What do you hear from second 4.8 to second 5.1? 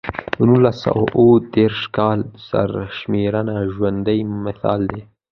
دی.